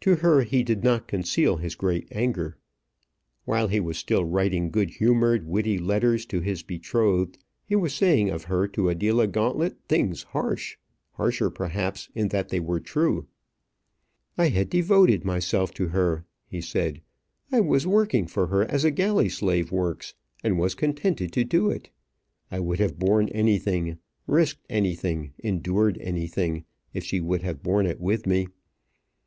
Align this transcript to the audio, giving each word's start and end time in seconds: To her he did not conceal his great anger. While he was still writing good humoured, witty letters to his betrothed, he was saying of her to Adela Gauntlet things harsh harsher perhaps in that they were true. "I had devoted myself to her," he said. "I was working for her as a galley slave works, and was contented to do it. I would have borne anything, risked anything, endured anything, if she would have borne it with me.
To 0.00 0.14
her 0.16 0.40
he 0.40 0.62
did 0.62 0.82
not 0.82 1.06
conceal 1.06 1.58
his 1.58 1.74
great 1.74 2.08
anger. 2.12 2.56
While 3.44 3.68
he 3.68 3.78
was 3.78 3.98
still 3.98 4.24
writing 4.24 4.70
good 4.70 4.88
humoured, 4.92 5.46
witty 5.46 5.76
letters 5.76 6.24
to 6.32 6.40
his 6.40 6.62
betrothed, 6.62 7.36
he 7.66 7.76
was 7.76 7.92
saying 7.92 8.30
of 8.30 8.44
her 8.44 8.66
to 8.68 8.88
Adela 8.88 9.26
Gauntlet 9.26 9.76
things 9.86 10.22
harsh 10.22 10.78
harsher 11.12 11.50
perhaps 11.50 12.08
in 12.14 12.28
that 12.28 12.48
they 12.48 12.58
were 12.58 12.80
true. 12.80 13.26
"I 14.38 14.48
had 14.48 14.70
devoted 14.70 15.26
myself 15.26 15.74
to 15.74 15.88
her," 15.88 16.24
he 16.46 16.62
said. 16.62 17.02
"I 17.52 17.60
was 17.60 17.86
working 17.86 18.26
for 18.26 18.46
her 18.46 18.62
as 18.64 18.82
a 18.86 18.90
galley 18.90 19.28
slave 19.28 19.70
works, 19.70 20.14
and 20.42 20.58
was 20.58 20.74
contented 20.74 21.34
to 21.34 21.44
do 21.44 21.68
it. 21.68 21.90
I 22.50 22.60
would 22.60 22.78
have 22.78 22.98
borne 22.98 23.28
anything, 23.28 23.98
risked 24.26 24.64
anything, 24.70 25.34
endured 25.40 25.98
anything, 26.00 26.64
if 26.94 27.04
she 27.04 27.20
would 27.20 27.42
have 27.42 27.62
borne 27.62 27.84
it 27.84 28.00
with 28.00 28.26
me. 28.26 28.48